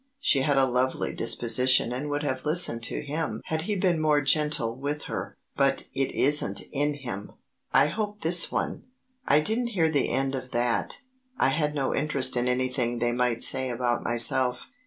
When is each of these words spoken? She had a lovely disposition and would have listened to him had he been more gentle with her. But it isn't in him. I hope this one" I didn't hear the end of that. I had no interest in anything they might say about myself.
She 0.19 0.41
had 0.41 0.57
a 0.57 0.65
lovely 0.65 1.13
disposition 1.13 1.91
and 1.93 2.09
would 2.09 2.23
have 2.23 2.43
listened 2.43 2.81
to 2.85 3.03
him 3.03 3.39
had 3.45 3.61
he 3.61 3.75
been 3.75 4.01
more 4.01 4.19
gentle 4.19 4.75
with 4.75 5.03
her. 5.03 5.37
But 5.55 5.89
it 5.93 6.11
isn't 6.13 6.61
in 6.71 6.95
him. 6.95 7.33
I 7.71 7.85
hope 7.85 8.21
this 8.21 8.51
one" 8.51 8.85
I 9.27 9.41
didn't 9.41 9.67
hear 9.77 9.91
the 9.91 10.09
end 10.09 10.33
of 10.33 10.49
that. 10.53 11.01
I 11.37 11.49
had 11.49 11.75
no 11.75 11.93
interest 11.93 12.35
in 12.35 12.47
anything 12.47 12.97
they 12.97 13.11
might 13.11 13.43
say 13.43 13.69
about 13.69 14.01
myself. 14.03 14.65